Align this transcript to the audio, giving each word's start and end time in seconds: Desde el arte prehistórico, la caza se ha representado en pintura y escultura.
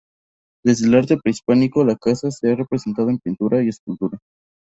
Desde 0.65 0.87
el 0.87 0.95
arte 0.95 1.15
prehistórico, 1.17 1.85
la 1.85 1.95
caza 1.95 2.31
se 2.31 2.51
ha 2.51 2.55
representado 2.55 3.11
en 3.11 3.19
pintura 3.19 3.61
y 3.61 3.69
escultura. 3.69 4.17